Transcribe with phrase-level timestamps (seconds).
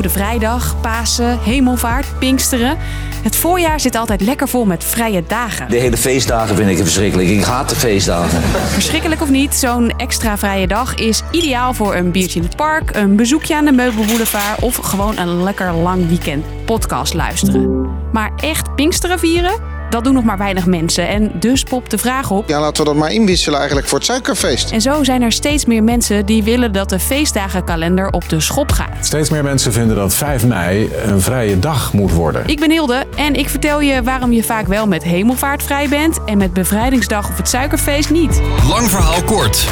[0.00, 2.76] Goede Vrijdag, Pasen, Hemelvaart, Pinksteren.
[3.22, 5.68] Het voorjaar zit altijd lekker vol met vrije dagen.
[5.68, 7.28] De hele feestdagen vind ik verschrikkelijk.
[7.28, 8.42] Ik haat de feestdagen.
[8.42, 12.96] Verschrikkelijk of niet, zo'n extra vrije dag is ideaal voor een biertje in het park,
[12.96, 17.88] een bezoekje aan de meubelboulevard of gewoon een lekker lang weekend podcast luisteren.
[18.12, 19.79] Maar echt Pinksteren vieren?
[19.90, 22.48] Dat doen nog maar weinig mensen en dus popt de vraag op.
[22.48, 24.70] Ja, laten we dat maar inwisselen eigenlijk voor het suikerfeest.
[24.70, 28.72] En zo zijn er steeds meer mensen die willen dat de feestdagenkalender op de schop
[28.72, 29.06] gaat.
[29.06, 32.42] Steeds meer mensen vinden dat 5 mei een vrije dag moet worden.
[32.46, 36.24] Ik ben Hilde en ik vertel je waarom je vaak wel met hemelvaart vrij bent
[36.24, 38.40] en met bevrijdingsdag of het suikerfeest niet.
[38.68, 39.66] Lang verhaal kort.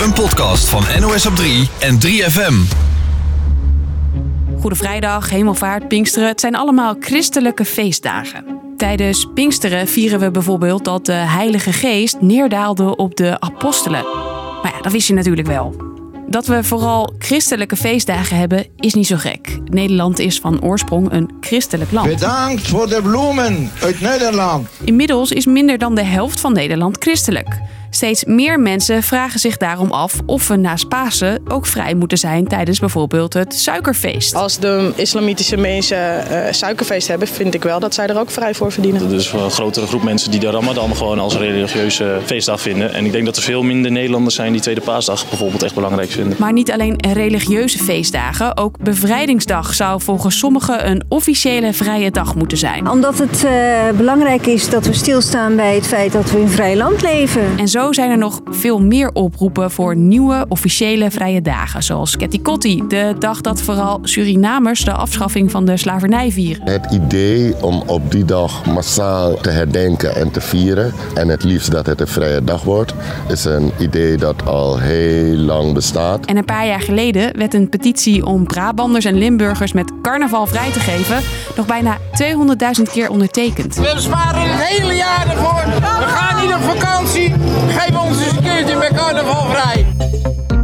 [0.00, 2.76] Een podcast van NOS op 3 en 3FM.
[4.60, 8.57] Goede Vrijdag, Hemelvaart, Pinksteren, het zijn allemaal christelijke feestdagen.
[8.78, 14.02] Tijdens Pinksteren vieren we bijvoorbeeld dat de Heilige Geest neerdaalde op de apostelen.
[14.62, 15.76] Maar ja, dat wist je natuurlijk wel.
[16.28, 19.58] Dat we vooral christelijke feestdagen hebben, is niet zo gek.
[19.64, 22.08] Nederland is van oorsprong een christelijk land.
[22.08, 24.68] Bedankt voor de bloemen uit Nederland.
[24.84, 27.60] Inmiddels is minder dan de helft van Nederland christelijk.
[27.90, 32.46] Steeds meer mensen vragen zich daarom af of we naast Pasen ook vrij moeten zijn
[32.46, 34.34] tijdens bijvoorbeeld het suikerfeest.
[34.34, 38.54] Als de islamitische mensen uh, suikerfeest hebben, vind ik wel dat zij er ook vrij
[38.54, 39.08] voor verdienen.
[39.08, 42.94] Er is een grotere groep mensen die de Ramadan gewoon als religieuze feestdag vinden.
[42.94, 46.10] En ik denk dat er veel minder Nederlanders zijn die Tweede Paasdag bijvoorbeeld echt belangrijk
[46.10, 46.36] vinden.
[46.38, 52.58] Maar niet alleen religieuze feestdagen, ook Bevrijdingsdag zou volgens sommigen een officiële vrije dag moeten
[52.58, 52.90] zijn.
[52.90, 53.50] Omdat het uh,
[53.96, 57.58] belangrijk is dat we stilstaan bij het feit dat we in een vrij land leven.
[57.58, 61.82] En zo zijn er nog veel meer oproepen voor nieuwe officiële vrije dagen.
[61.82, 66.70] Zoals Ketikotti, de dag dat vooral Surinamers de afschaffing van de slavernij vieren.
[66.70, 71.70] Het idee om op die dag massaal te herdenken en te vieren, en het liefst
[71.70, 72.94] dat het een vrije dag wordt,
[73.28, 76.26] is een idee dat al heel lang bestaat.
[76.26, 80.70] En een paar jaar geleden werd een petitie om Brabanders en Limburgers met carnaval vrij
[80.72, 81.22] te geven
[81.56, 81.98] nog bijna
[82.78, 83.74] 200.000 keer ondertekend.
[83.74, 85.62] We sparen het hele jaar ervoor.
[85.80, 87.34] We gaan niet op vakantie.
[87.68, 89.86] Geef ons eens een keertje met carnaval vrij.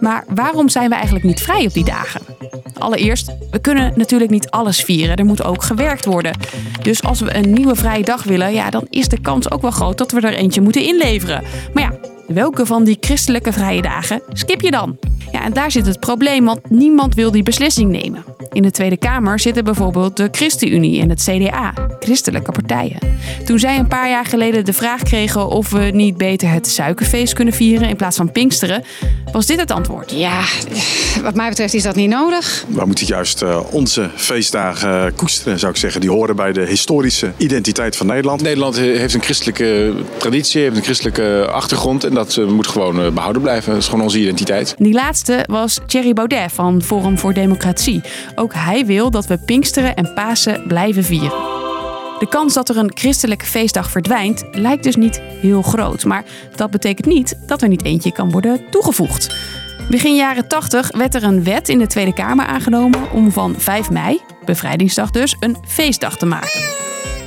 [0.00, 2.20] Maar waarom zijn we eigenlijk niet vrij op die dagen?
[2.78, 5.16] Allereerst, we kunnen natuurlijk niet alles vieren.
[5.16, 6.38] Er moet ook gewerkt worden.
[6.82, 9.70] Dus als we een nieuwe vrije dag willen, ja, dan is de kans ook wel
[9.70, 11.42] groot dat we er eentje moeten inleveren.
[11.72, 14.98] Maar ja, welke van die christelijke vrije dagen skip je dan?
[15.32, 18.24] Ja, en daar zit het probleem, want niemand wil die beslissing nemen.
[18.52, 21.72] In de Tweede Kamer zitten bijvoorbeeld de ChristenUnie en het CDA,
[22.06, 22.98] christelijke partijen.
[23.44, 27.32] Toen zij een paar jaar geleden de vraag kregen of we niet beter het suikerfeest
[27.32, 28.84] kunnen vieren in plaats van Pinksteren,
[29.32, 30.10] was dit het antwoord.
[30.10, 30.40] Ja,
[31.22, 32.64] wat mij betreft is dat niet nodig.
[32.68, 36.00] We moeten juist uh, onze feestdagen koesteren, zou ik zeggen.
[36.00, 38.42] Die horen bij de historische identiteit van Nederland.
[38.42, 43.10] Nederland heeft een christelijke traditie, heeft een christelijke achtergrond en dat uh, moet gewoon uh,
[43.10, 43.72] behouden blijven.
[43.72, 44.74] Dat is gewoon onze identiteit.
[44.78, 48.00] Die laatste was Thierry Baudet van Forum voor Democratie.
[48.34, 51.55] Ook hij wil dat we Pinksteren en Pasen blijven vieren.
[52.18, 56.04] De kans dat er een christelijke feestdag verdwijnt lijkt dus niet heel groot.
[56.04, 59.34] Maar dat betekent niet dat er niet eentje kan worden toegevoegd.
[59.90, 63.90] Begin jaren 80 werd er een wet in de Tweede Kamer aangenomen om van 5
[63.90, 66.60] mei, bevrijdingsdag dus, een feestdag te maken.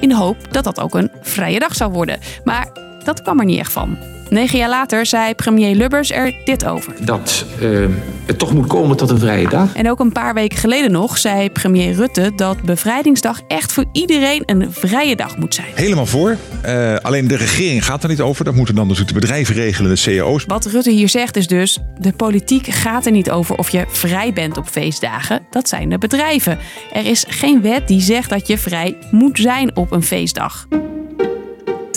[0.00, 2.18] In de hoop dat dat ook een vrije dag zou worden.
[2.44, 2.68] Maar
[3.04, 3.98] dat kwam er niet echt van.
[4.30, 6.92] Negen jaar later zei premier Lubbers er dit over.
[7.00, 7.86] Dat uh,
[8.26, 9.74] het toch moet komen tot een vrije dag.
[9.74, 14.42] En ook een paar weken geleden nog zei premier Rutte dat bevrijdingsdag echt voor iedereen
[14.46, 15.66] een vrije dag moet zijn.
[15.74, 16.36] Helemaal voor.
[16.66, 18.44] Uh, alleen de regering gaat er niet over.
[18.44, 20.44] Dat moeten dan dus de bedrijven regelen, de cao's.
[20.46, 24.32] Wat Rutte hier zegt is dus, de politiek gaat er niet over of je vrij
[24.32, 25.46] bent op feestdagen.
[25.50, 26.58] Dat zijn de bedrijven.
[26.92, 30.66] Er is geen wet die zegt dat je vrij moet zijn op een feestdag.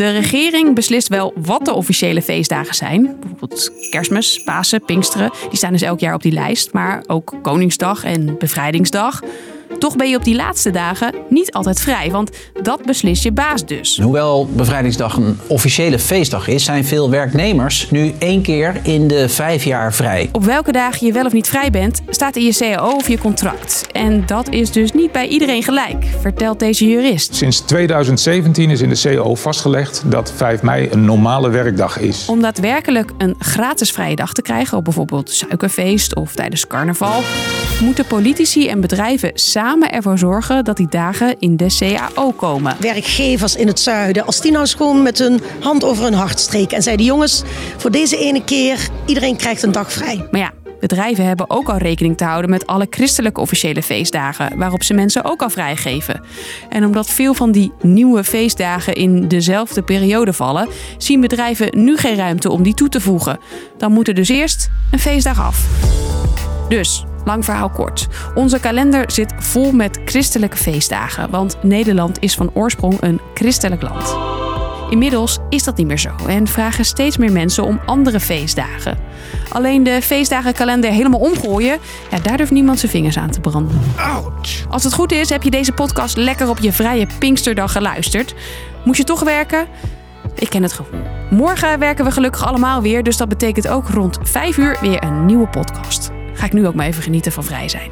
[0.02, 3.16] De regering beslist wel wat de officiële feestdagen zijn.
[3.20, 5.32] Bijvoorbeeld kerstmis, Pasen, Pinksteren.
[5.50, 6.74] Die staan dus elk jaar op die lijst.
[6.74, 9.22] Maar ook Koningsdag en Bevrijdingsdag.
[9.82, 12.30] Toch ben je op die laatste dagen niet altijd vrij, want
[12.62, 14.00] dat beslis je baas dus.
[14.02, 19.64] Hoewel Bevrijdingsdag een officiële feestdag is, zijn veel werknemers nu één keer in de vijf
[19.64, 20.30] jaar vrij.
[20.32, 23.18] Op welke dagen je wel of niet vrij bent, staat in je CAO of je
[23.18, 23.88] contract.
[23.92, 27.36] En dat is dus niet bij iedereen gelijk, vertelt deze jurist.
[27.36, 32.26] Sinds 2017 is in de CAO vastgelegd dat 5 mei een normale werkdag is.
[32.26, 37.22] Om daadwerkelijk een gratis vrije dag te krijgen op bijvoorbeeld suikerfeest of tijdens carnaval,
[37.80, 42.76] moeten politici en bedrijven samen ervoor zorgen dat die dagen in de CAO komen.
[42.80, 46.78] Werkgevers in het zuiden, als die nou gewoon met hun hand over hun hart streken
[46.78, 47.44] en zeiden: jongens,
[47.78, 50.28] voor deze ene keer, iedereen krijgt een dag vrij.
[50.32, 50.52] Maar ja,
[50.82, 55.24] Bedrijven hebben ook al rekening te houden met alle christelijke officiële feestdagen, waarop ze mensen
[55.24, 56.22] ook al vrijgeven.
[56.70, 60.68] En omdat veel van die nieuwe feestdagen in dezelfde periode vallen,
[60.98, 63.40] zien bedrijven nu geen ruimte om die toe te voegen.
[63.78, 65.66] Dan moet er dus eerst een feestdag af.
[66.70, 68.08] Dus Lang verhaal kort.
[68.36, 74.16] Onze kalender zit vol met christelijke feestdagen, want Nederland is van oorsprong een christelijk land.
[74.90, 78.98] Inmiddels is dat niet meer zo en vragen steeds meer mensen om andere feestdagen.
[79.50, 81.78] Alleen de feestdagenkalender helemaal omgooien,
[82.12, 83.82] ja, daar durft niemand zijn vingers aan te branden.
[84.70, 88.36] Als het goed is, heb je deze podcast lekker op je vrije Pinksterdag geluisterd.
[88.86, 89.68] Moest je toch werken?
[90.36, 91.00] Ik ken het gevoel.
[91.30, 95.26] Morgen werken we gelukkig allemaal weer, dus dat betekent ook rond 5 uur weer een
[95.26, 96.01] nieuwe podcast.
[96.42, 97.92] Ga ik nu ook maar even genieten van vrij zijn.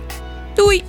[0.54, 0.84] Doei!